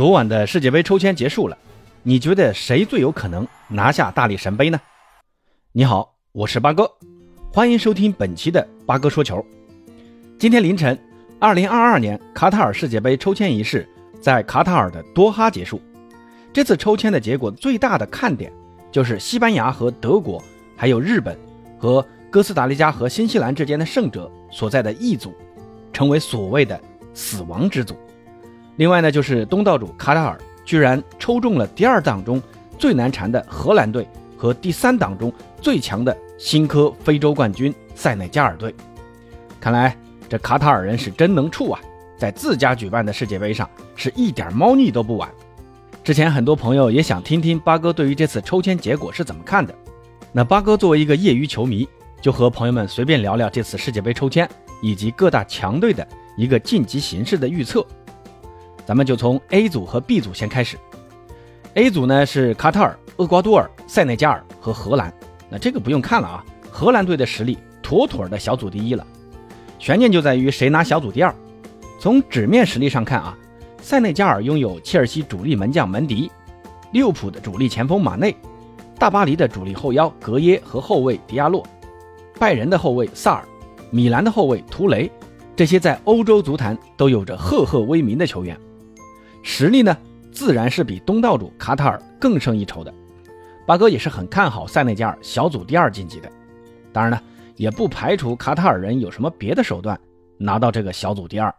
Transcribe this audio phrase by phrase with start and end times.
[0.00, 1.58] 昨晚的世界杯抽签结束了，
[2.02, 4.80] 你觉得谁最有可能拿下大力神杯呢？
[5.72, 6.90] 你好，我是八哥，
[7.52, 9.44] 欢迎收听本期的八哥说球。
[10.38, 10.98] 今天凌晨，
[11.38, 13.86] 二零二二年卡塔尔世界杯抽签仪式
[14.22, 15.78] 在卡塔尔的多哈结束。
[16.50, 18.50] 这次抽签的结果最大的看点
[18.90, 20.42] 就是西班牙和德国，
[20.78, 21.38] 还有日本
[21.78, 25.34] 和哥斯达黎加和新西兰之间的胜者所在的 E 组，
[25.92, 26.80] 成为所谓的
[27.12, 27.94] 死亡之组。
[28.80, 32.42] 另外呢，就是东道主卡塔尔居然抽中了第二档中
[32.78, 34.08] 最难缠的荷兰队
[34.38, 35.30] 和第三档中
[35.60, 38.74] 最强的新科非洲冠军塞内加尔队。
[39.60, 39.94] 看来
[40.30, 41.80] 这卡塔尔人是真能处啊，
[42.16, 45.28] 在自家举办的世界杯上是一点猫腻都不玩。
[46.02, 49.74] 之前很多朋友也想听听八哥对于这次抽签结果是怎么看的。
[50.32, 51.86] 那八哥作为一个业余球迷，
[52.22, 54.48] 就和朋友们随便聊聊这次世界杯抽签
[54.80, 57.86] 以及各大强队的一个晋级形势的预测。
[58.86, 60.76] 咱们就从 A 组和 B 组先开始。
[61.74, 65.12] A 组呢是卡塔尔、厄瓜多尔、塞内加尔和荷兰。
[65.48, 69.06] 那这个不用看了啊，荷兰队的实力妥妥的小组第一了。
[69.78, 71.34] 悬念就在于谁拿小组第二。
[71.98, 73.36] 从纸面实力上看啊，
[73.80, 76.30] 塞内加尔拥有切尔西主力门将门迪、
[76.92, 78.34] 利物浦的主力前锋马内、
[78.98, 81.64] 大巴黎的主力后腰格耶和后卫迪亚洛、
[82.38, 83.44] 拜仁的后卫萨尔、
[83.90, 85.10] 米兰的后卫图雷，
[85.54, 88.58] 这些在欧洲足坛都有着赫赫威名的球员。
[89.42, 89.96] 实力呢，
[90.30, 92.92] 自然是比东道主卡塔尔更胜一筹的。
[93.66, 96.30] 八哥也是很看好塞内加尔小组第二晋级的。
[96.92, 97.20] 当然呢，
[97.56, 99.98] 也不排除卡塔尔人有什么别的手段
[100.36, 101.54] 拿到这个小组第二，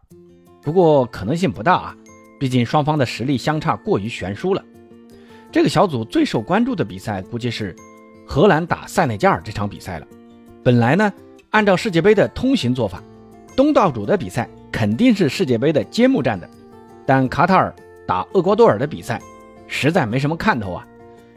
[0.61, 1.95] 不过可能性不大啊，
[2.39, 4.63] 毕竟双方的实力相差过于悬殊了。
[5.51, 7.75] 这个小组最受关注的比赛估计是
[8.25, 10.07] 荷兰打塞内加尔这场比赛了。
[10.63, 11.11] 本来呢，
[11.49, 13.01] 按照世界杯的通行做法，
[13.55, 16.49] 东道主的比赛肯定是世界杯的揭幕战的。
[17.05, 17.73] 但卡塔尔
[18.07, 19.21] 打厄瓜多尔的比赛
[19.67, 20.85] 实在没什么看头啊，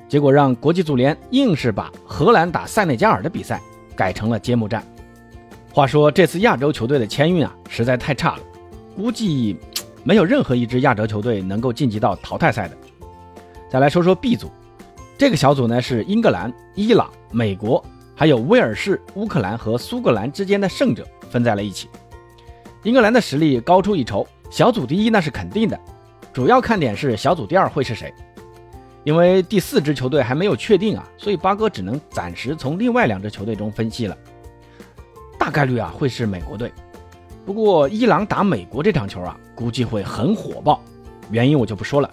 [0.08, 3.60] 结果让国际足联硬是把荷兰打塞内加尔的比赛
[3.96, 4.84] 改成了揭幕战。
[5.72, 8.42] 话说这次亚洲球队的签运啊实在太差了，
[8.96, 9.56] 估计
[10.02, 12.76] 没有任何一支亚洲球队能够晋级到淘汰赛的。
[13.70, 14.50] 再来说说 B 组，
[15.18, 21.88] 这个小组呢是英格兰、伊朗、美国，还有威尔士、乌克兰和苏格兰之间的胜者分在了一起。
[22.84, 24.26] 英格兰的实力高出一筹。
[24.50, 25.78] 小组第一那是肯定的，
[26.32, 28.12] 主要看点是小组第二会是谁，
[29.02, 34.16] 因为第四支球队还没有确定啊，所以八哥只能暂时从另外两支球队中分析了。
[35.38, 36.72] 大概率啊会是美国队，
[37.44, 40.80] 不过伊朗打美国这场球啊，估计会很火爆，
[41.30, 42.08] 原因我就不说了。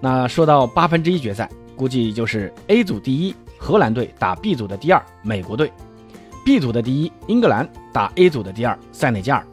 [0.00, 5.70] 那说到八分之一决赛，估计就是 A 组第一荷兰队打 B 组的第二美国队
[6.44, 9.46] ，B 组的第一英格兰打 A 组的第二塞内加尔。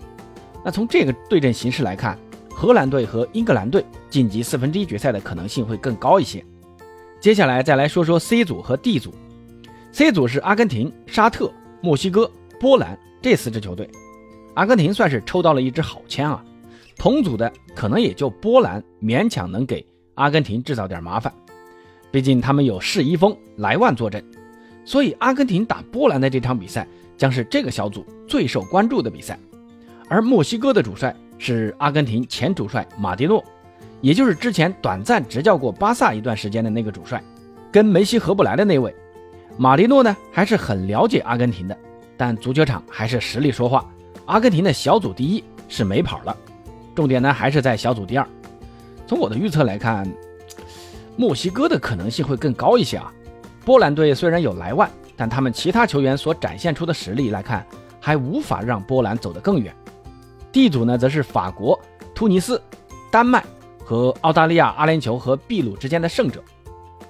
[0.68, 2.20] 那从这个对阵形势来看，
[2.50, 6.44] 荷兰队和英格兰队晋级四分之一决赛的可能性会更高一些。
[7.22, 9.14] 接下来再来说说 C 组和 D 组。
[9.94, 12.30] C 组是阿根廷、沙特、墨西哥、
[12.60, 13.90] 波兰这四支球队。
[14.56, 16.44] 阿根廷算是抽到了一支好签啊。
[16.98, 19.82] 同组的可能也就波兰勉强能给
[20.16, 21.34] 阿根廷制造点麻烦，
[22.12, 24.22] 毕竟他们有世一锋莱万坐镇。
[24.84, 26.86] 所以阿根廷打波兰的这场比赛
[27.16, 29.40] 将是这个小组最受关注的比赛。
[30.10, 33.44] 而墨西哥的主帅是阿根廷前主帅马蒂诺，
[34.02, 37.22] 也就是之前短暂执教过巴萨一段时间的那个主帅，
[37.72, 38.96] 跟梅西合不来的那位。
[39.58, 41.78] 马蒂诺呢还是很了解阿根廷的，
[42.16, 43.86] 但足球场还是实力说话。
[44.26, 46.36] 阿根廷的小组第一是没跑了，
[46.96, 48.28] 重点呢还是在小组第二。
[49.06, 50.08] 从我的预测来看，
[51.16, 53.12] 墨西哥的可能性会更高一些啊。
[53.66, 57.66] 波兰队虽然有莱万，但他们其他球员所展现出的实力来看，
[58.00, 59.76] 还无法让波兰走得更远。
[60.58, 61.80] D 组呢，则是法国、
[62.16, 62.60] 突尼斯、
[63.12, 63.46] 丹麦
[63.86, 66.44] 和澳大利亚、阿联酋和秘鲁之间的胜者。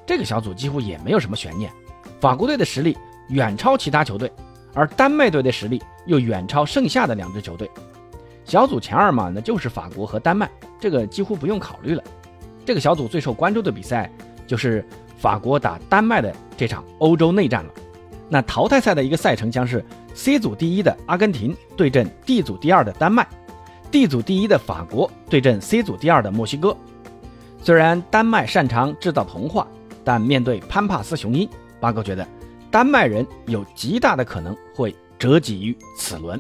[0.05, 1.71] 这个小组几乎也没有什么悬念。
[2.19, 2.97] 法国队的实力
[3.29, 4.29] 远超其他球队，
[4.73, 7.71] 而丹麦队的实力又远超剩下的两支球队。
[8.43, 12.03] 小组前二嘛，那就是法国和丹麦，这个几乎不用考虑了。
[12.65, 14.11] 这个小组最受关注的比赛
[14.45, 14.85] 就是
[15.17, 17.71] 法国打丹麦的这场欧洲内战了。
[18.27, 19.81] 那淘汰赛的一个赛程将是。
[20.17, 23.27] C 组第一的阿根廷对阵 D 组第二的丹麦
[23.91, 26.75] ，D 组第一的法国对阵 C 组第二的墨西哥。
[27.61, 29.67] 虽然丹麦擅长制造童话，
[30.03, 31.49] 但面对潘帕斯雄鹰，
[31.79, 32.25] 巴哥觉得
[32.69, 36.39] 丹麦人有极大的可能会折戟于此轮。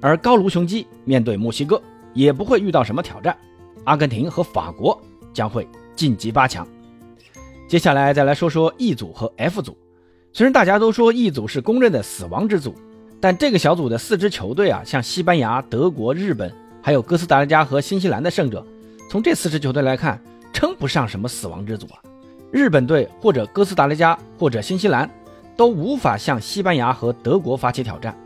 [0.00, 1.80] 而高卢雄鸡面对墨西哥
[2.12, 3.36] 也不会遇到什么挑战，
[3.84, 5.00] 阿根廷和法国
[5.32, 5.66] 将会
[5.96, 6.66] 晋级八强。
[7.66, 9.76] 接下来再来说说 E 组和 F 组。
[10.32, 12.74] 虽然大家都说 E 组是公认的死亡之组。
[13.26, 16.48] 但这个小组的四支球队啊，像西班牙、德国、日本，
[16.80, 18.64] 还有哥斯达黎加和新西兰的胜者，
[19.10, 21.98] 从这四支球队来看，称不上什么死亡之组啊。
[22.52, 25.10] 日本队或者哥斯达黎加或者新西兰
[25.56, 28.16] 都无法向西班牙和德国发起挑战。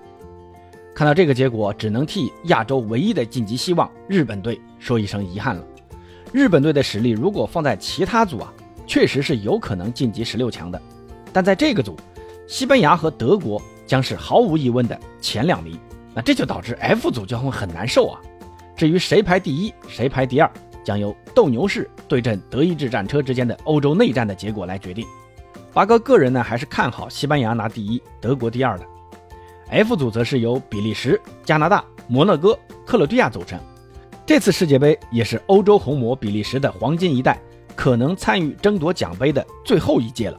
[0.95, 5.65] 看到这个结果，只能替亚洲唯一的晋级希望日本队说一声遗憾了。
[6.31, 8.53] 日本队的实力如果放在其他组啊，
[8.87, 10.79] 确实是有可能晋级十六强的。
[11.33, 11.97] 但在这个组，
[12.47, 13.59] 西班牙和德国
[13.91, 15.77] 将是毫无疑问的前两名。
[16.15, 18.21] 那这就导致 F 组将会很难受啊。
[18.77, 20.49] 至于谁排第一，谁排第二，
[20.85, 25.05] 将由斗牛士对阵德意志战车之间的欧洲内战的结果来决定。
[25.73, 28.87] 八哥个人呢，还是看好西班牙拿第一，德国第二的。
[29.71, 33.59] F 组则是由比利时、加拿大、摩纳哥、克罗地亚组成。
[34.25, 37.37] 这次世界杯也是欧洲红魔比利时的黄金一代
[37.75, 40.39] 可能参与争夺奖杯的最后一届了。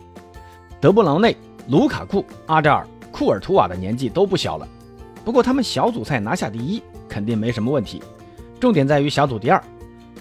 [0.80, 1.36] 德布劳内、
[1.68, 4.68] 卢卡库、阿扎尔、库尔图瓦的年纪都不小了。
[5.24, 8.02] 不过他们小组赛拿下第一肯定没什么问题。
[8.60, 9.64] 重点在于小组第二，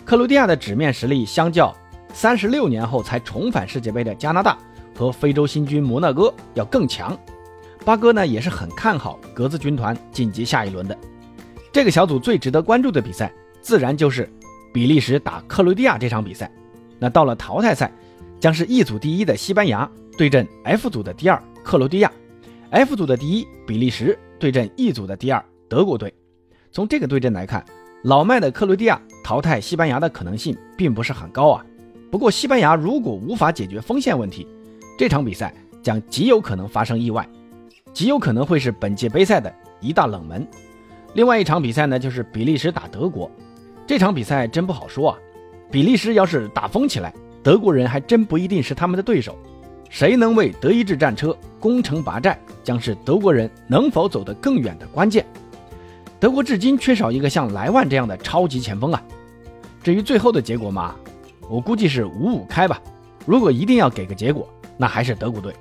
[0.05, 1.75] 克罗地亚的纸面实力相较
[2.13, 4.59] 三十六年后才重返世界杯的加拿大
[4.97, 7.17] 和非洲新军摩纳哥要更强。
[7.85, 10.97] 八哥呢也是很看好格子军团晋级下一轮的。
[11.73, 13.33] 这个小组最值得关注的比赛，
[13.63, 14.31] 自然就是
[14.73, 16.51] 比利时打克罗地亚这场比赛。
[16.99, 17.91] 那到了淘汰赛，
[18.39, 19.89] 将是 E 组第一的西班牙
[20.19, 22.13] 对阵 F 组的第二克罗地亚
[22.71, 26.13] ，F 组的第一比利时对阵 E 组的第二德国队。
[26.73, 27.65] 从这个对阵来看，
[28.05, 31.65] 老迈的克罗地亚淘汰西班牙的可能性并不是很高啊。
[32.11, 34.47] 不过西班牙如果无法解决锋线问题，
[34.99, 37.29] 这场比赛将极有可能发生意外。
[37.93, 40.47] 极有可能会是本届杯赛的一大冷门。
[41.15, 43.29] 另外一场比赛呢，就是比利时打德国。
[43.87, 45.19] 这场比赛真不好说啊。
[45.73, 47.13] 比利时要是打疯起来，
[47.43, 49.37] 德国人还真不一定是他们的对手。
[49.91, 55.27] 谁能为德意志战车攻城拔寨，将是德国人能否走得更远的关键。
[56.19, 59.03] 德国至今缺少一个像莱万这样的超级前锋啊。
[59.83, 60.95] 至于最后的结果嘛，
[61.49, 62.81] 我估计是五五开吧。
[63.27, 64.49] 如果一定要给个结果，
[64.79, 65.55] 那还是德国队。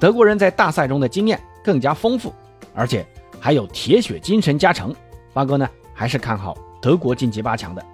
[0.00, 1.40] 德国人在大赛中的经验。
[1.62, 2.32] 更加丰富，
[2.74, 3.06] 而且
[3.38, 4.96] 还有铁血精神加成。
[5.34, 7.84] 八哥呢，还是看好德国晋级八强的。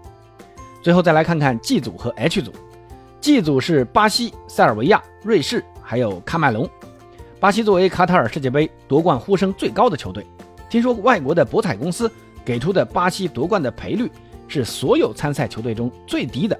[0.80, 2.52] 最后再来看看 G 组和 H 组。
[3.26, 6.70] G 组是巴西、塞尔维亚、瑞士，还有喀麦隆。
[7.40, 10.24] 巴西作为卡塔尔世界杯夺冠呼声最高的球队，
[10.70, 12.08] 听说外国的博彩公司
[12.44, 14.08] 给出的巴西夺冠的赔率
[14.46, 16.56] 是所有参赛球队中最低的，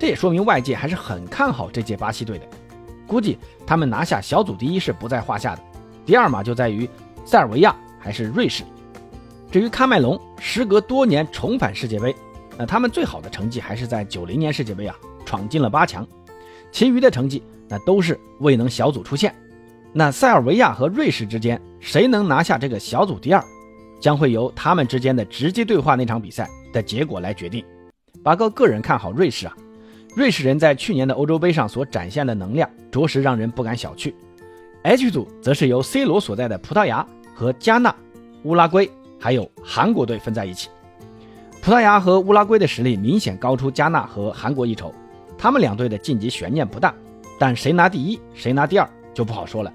[0.00, 2.44] 这也说明外界还是很看好这届巴西队的。
[3.06, 5.62] 估计他们拿下小组第一是不在话下的。
[6.04, 6.90] 第二嘛，就在于
[7.24, 8.64] 塞尔维亚还是瑞士。
[9.52, 12.12] 至于喀麦隆，时隔多年重返世界杯，
[12.58, 16.06] 那他们最好的成绩还是在九零年世界杯啊，闯进了八强。
[16.72, 19.34] 其余的成绩那都是未能小组出线。
[19.92, 23.44] 那塞尔维亚和瑞士之间谁能拿下这个小组第二，
[24.00, 27.64] 将会由他们之间的直接对话那场比赛的结果来决定。
[28.22, 29.56] 八哥个人看好瑞士啊，
[30.14, 34.12] 瑞士人在去年的欧洲杯上所展现的能量，着实让人不敢小觑。
[34.82, 37.94] H 组则是由 C 罗所在的葡萄牙和加纳、
[38.44, 40.68] 乌拉圭还有韩国队分在一起。
[41.60, 44.94] 葡萄牙和乌拉圭的实力明显高出加纳和韩国一筹，
[45.40, 46.94] 他们两队的晋级悬念不大，
[47.38, 49.72] 但谁拿第一，谁拿第二就不好说了。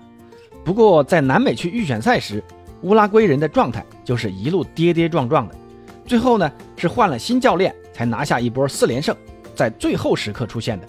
[0.63, 2.43] 不过在南美区预选赛时，
[2.83, 5.55] 乌拉圭人的状态就是一路跌跌撞撞的，
[6.05, 9.15] 最后呢是换了新教练才拿下一波四连胜，
[9.55, 10.85] 在最后时刻出现的。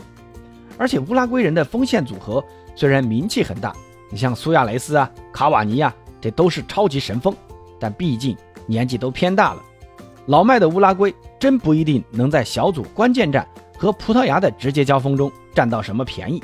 [0.76, 3.74] 而且乌拉圭人的锋线组合虽然名气很大。
[4.10, 7.34] 你像苏亚雷斯啊、卡瓦尼啊，这都是超级神锋，
[7.80, 8.36] 但毕竟
[8.66, 9.62] 年纪都偏大了。
[10.26, 13.46] 老迈的乌拉圭真不一定能在小组关键战
[13.78, 16.42] 和葡萄牙的直接交锋中占到什么便宜。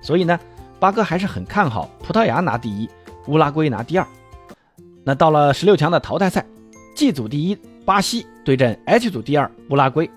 [0.00, 0.38] 所以呢，
[0.78, 2.88] 八哥还是很看好葡萄牙拿第一，
[3.26, 4.06] 乌拉圭拿第二。
[5.04, 6.44] 那到了十六强的淘汰赛
[6.94, 10.10] ，G 组第一巴西对阵 H 组第二乌拉圭，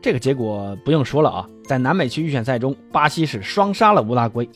[0.00, 4.48] 这个结果不用说了啊，在南美区预选赛中，巴西是双杀了乌拉圭，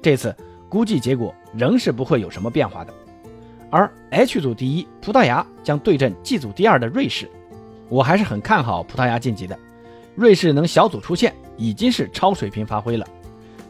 [0.00, 0.34] 这次。
[0.68, 2.94] 估计结果仍是不会有什么变化的，
[3.68, 7.28] 而 H 组第一葡萄牙将对阵 G 组第二的瑞士，
[7.92, 9.54] 我还是很看好葡萄牙晋级的。
[10.14, 13.06] 瑞士能小组出线已经是超水平发挥了，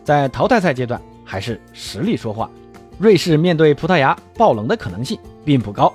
[0.04, 2.48] 在淘汰赛阶段还是实力说话。
[2.98, 5.92] 瑞士面对葡萄牙爆冷的可能性并不高。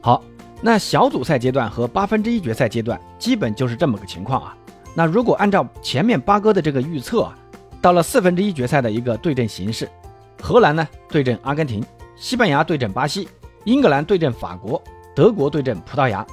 [0.00, 0.22] 好，
[0.62, 4.56] 那小组赛阶段和八分之一决赛阶段基本就是这么个情况啊。
[4.94, 7.36] 那如果按照前面八哥的这个预测啊，
[7.82, 9.88] 到了四分之一决赛的一个对阵形式。
[10.40, 11.84] 荷兰呢对阵阿根廷，
[12.14, 13.28] 西班牙对阵巴西，
[13.64, 14.80] 英格兰对阵法国，
[15.12, 16.24] 德国对阵葡萄牙。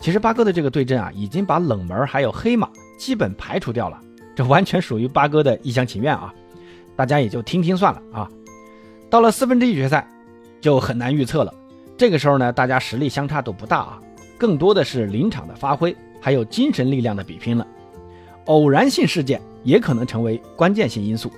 [0.00, 4.00] 其实八哥的这个对阵啊，已经把冷门还有黑马基本排除掉了，
[4.34, 6.32] 这完全属于八哥的一厢情愿啊！
[6.96, 8.28] 大家也就听听算了啊。
[9.10, 10.08] 到了四分之一决赛，
[10.60, 11.52] 就很难预测了。
[11.98, 14.00] 这个时候呢，大家实力相差都不大啊，
[14.38, 17.66] 更多的是临场的发挥，还有精神力量的比拼了。
[18.46, 21.30] 偶然性事件也可能成为关键性因素，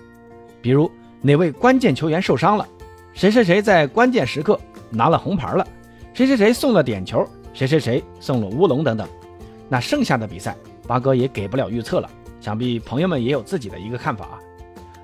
[0.60, 0.88] 比如
[1.20, 2.66] 哪位关键球员受伤了，
[3.12, 5.66] 谁谁谁在关键时刻拿了红牌了，
[6.14, 9.08] 谁谁谁送了点球，谁谁谁送了乌龙等等。
[9.68, 10.56] 那剩下的比赛，
[10.86, 12.10] 八哥也给不了预测了。
[12.40, 14.38] 想必朋友们也有自己的一个看法啊。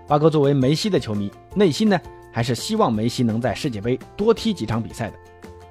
[0.07, 2.01] 八哥作为梅西的球迷，内心呢
[2.33, 5.15] 还是希望梅西能在世界杯多踢几场比赛的。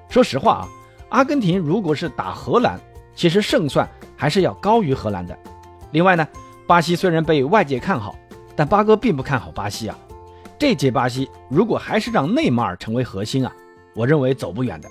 [0.08, 0.68] 说实话啊，
[1.10, 2.80] 阿根廷如果是打荷兰，
[3.14, 5.36] 其实胜算还是要高于荷兰的。
[5.90, 6.26] 另外呢，
[6.66, 8.16] 巴西虽然被外界看好，
[8.56, 9.98] 但八哥并不看好巴西啊。
[10.58, 13.52] 这届巴西如果还是让内马尔成为核心啊，
[13.94, 14.88] 我认为走不远的。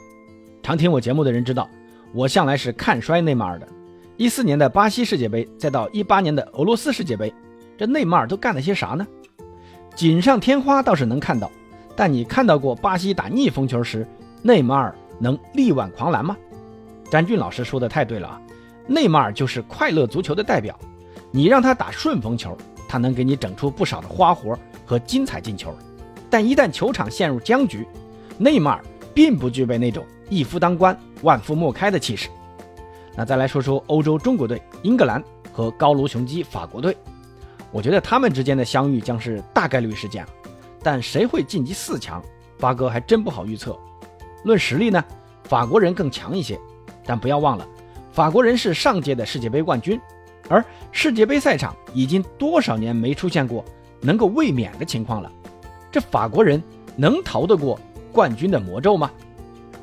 [0.61, 1.69] 常听我节目的人知道，
[2.13, 3.67] 我向来是看衰内马尔的。
[4.15, 7.33] 一四年的巴西世界杯，再到一八年的俄罗斯世界杯，
[7.77, 9.05] 这内马尔都干了些啥呢？
[9.95, 11.51] 锦上添花倒是能看到，
[11.95, 14.07] 但你看到过巴西打逆风球时，
[14.41, 16.35] 内马尔能力挽狂澜吗？
[17.11, 18.41] 詹俊老师说的太对了啊，
[18.87, 20.77] 内马尔就是快乐足球的代表，
[21.31, 25.75] 你让他打顺风球，他能给你整出不少的花活和精彩进球，
[26.29, 27.87] 但一旦球场陷入僵局，
[28.37, 28.83] 内马尔
[29.13, 32.29] 并不具备那种一夫当关、万夫莫开的气势。
[33.15, 36.95] 那再来说说欧洲中国队英格兰和高卢雄鸡法国队，
[37.71, 40.25] 我觉得他们之间的相遇将是大概率事件，
[40.83, 42.23] 但谁会晋级四强，
[42.59, 43.77] 八哥还真不好预测。
[44.43, 45.03] 论实力呢，
[45.45, 46.59] 法国人更强一些，
[47.03, 47.67] 但不要忘了，
[48.11, 49.99] 法国人是上届的世界杯冠军，
[50.47, 53.65] 而世界杯赛场已经多少年没出现过
[53.99, 55.31] 能够卫冕的情况了，
[55.91, 56.61] 这法国人
[56.95, 57.79] 能逃得过
[58.11, 59.11] 冠军的魔咒吗？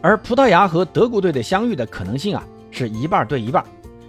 [0.04, 2.44] 而葡萄牙和德国队的相遇的可能性啊？
[2.70, 3.64] 是一半对一半，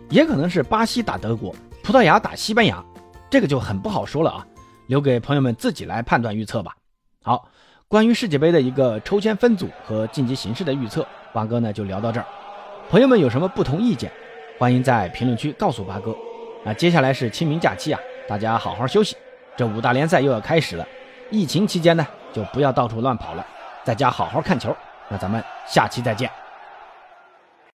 [0.10, 2.84] 也可能是巴西打德国，葡萄牙打西班牙，
[3.30, 4.46] 这个就很不好说了啊，
[4.88, 6.76] 留给朋友们自己来判断预测吧。
[7.24, 7.48] 好，
[7.88, 12.26] 关于世界杯的一个抽签分组和晋级形势的预测，八哥呢就聊到这儿。
[12.90, 14.12] 朋友们有什么不同意见，
[14.60, 16.14] 欢迎在评论区告诉八哥。
[16.66, 19.16] 那接下来是清明假期啊，大家好好休息，
[19.56, 20.86] 这五大联赛又要开始了。
[21.32, 23.48] 疫情期间呢，就不要到处乱跑了，
[23.86, 24.76] 在家好好看球。
[25.08, 26.45] 那咱们下期再见。